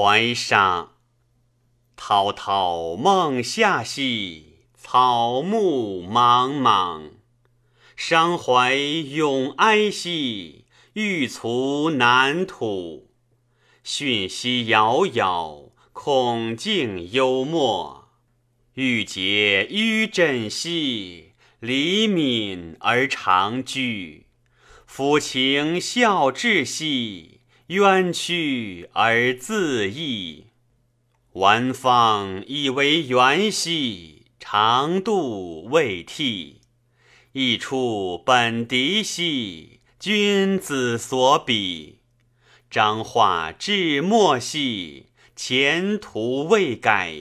[0.00, 0.92] 怀沙。
[1.96, 7.14] 滔滔梦下兮，草木茫茫。
[7.96, 13.10] 伤怀永哀兮，欲卒南土。
[13.82, 18.10] 讯息遥遥，恐竟幽默。
[18.74, 24.26] 欲结于枕兮，离泯而长居。
[24.88, 27.37] 抚情笑志兮，
[27.68, 30.46] 冤屈而自缢。
[31.32, 36.62] 玩方以为元兮，长度未替。
[37.32, 41.98] 一出本敌兮，君子所比。
[42.70, 47.14] 彰化至末兮，前途未改。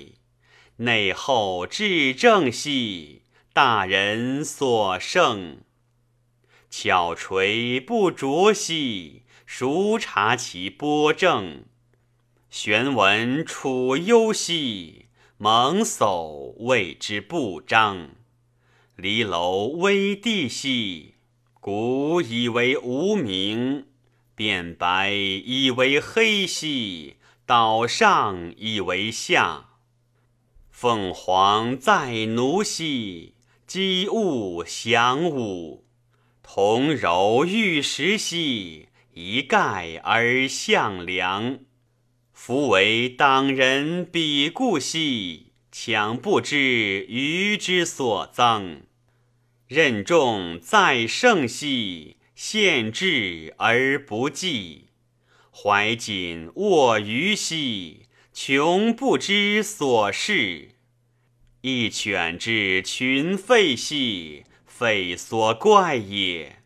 [0.77, 5.57] 内后至正兮，大人所胜。
[6.69, 11.63] 巧锤不琢兮，孰察其波正？
[12.49, 15.05] 玄文处忧兮，
[15.37, 18.09] 蒙叟谓之不彰。
[18.97, 21.15] 离楼危地兮，
[21.61, 23.85] 古以为无名；
[24.35, 29.69] 变白以为黑兮，岛上以为下。
[30.69, 35.85] 凤凰在奴兮，鸡物翔舞；
[36.43, 41.61] 铜柔玉石兮，一盖而向凉。
[42.31, 48.83] 夫为党人比故兮，强不知余之所增。
[49.67, 54.89] 任重在盛兮，献智而不济；
[55.51, 60.75] 怀瑾握于兮，穷不知所事。
[61.61, 64.43] 一犬之群吠兮，
[64.79, 66.57] 吠所怪也；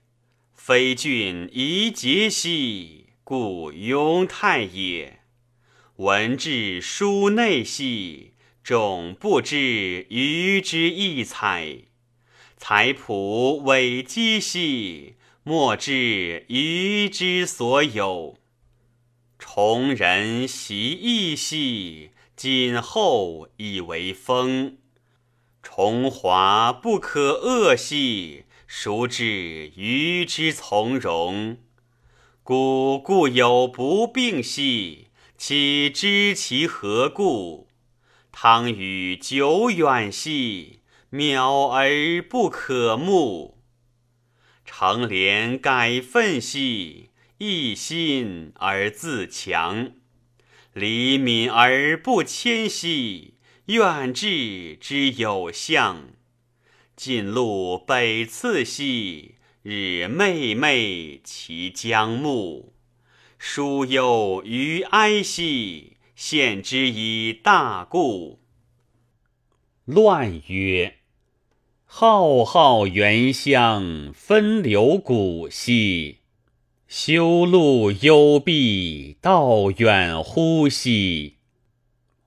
[0.64, 5.22] 非俊宜节兮，故庸泰也。
[5.96, 11.78] 文治书内兮，众不知余之异采。
[12.58, 18.38] 才朴委积兮，莫知余之所有。
[19.40, 24.78] 崇仁习义兮，谨厚以为风。
[25.64, 31.58] 崇华不可遏兮，孰知鱼之从容？
[32.42, 37.68] 古故有不病兮，岂知其何故？
[38.32, 40.80] 汤与久远兮。
[41.12, 43.62] 渺而不可目，
[44.64, 47.10] 成廉改愤兮，
[47.40, 49.92] 一心而自强；
[50.72, 53.34] 礼敏而不谦兮，
[53.66, 56.12] 愿志之有象。
[57.04, 62.74] 晋路北次兮，日昧昧其将暮；
[63.40, 68.38] 疏忧于哀兮，献之以大故。
[69.86, 70.98] 乱曰。
[71.86, 76.18] 浩浩原乡，分流谷兮；
[76.88, 81.38] 修路幽闭，道远乎兮。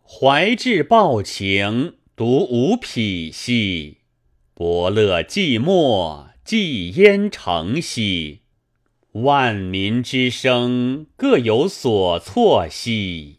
[0.03, 3.99] 怀志抱情，独无匹兮；
[4.56, 8.42] 伯乐寂寞，寂焉成兮。
[9.10, 13.38] 万民之生，各有所措兮；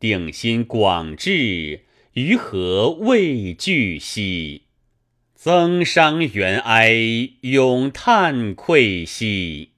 [0.00, 1.82] 定心广志，
[2.14, 4.62] 于何畏惧兮？
[5.36, 9.70] 增伤元哀，永叹愧兮。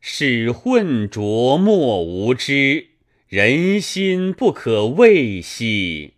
[0.00, 2.90] 使混浊莫无知，
[3.26, 6.14] 人心不可畏兮。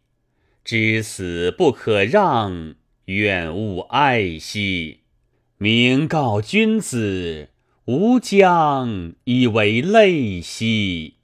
[0.63, 2.75] 知死不可让，
[3.07, 5.01] 远勿爱兮。
[5.59, 7.51] 明告君子，
[7.87, 11.16] 吾将以为泪兮。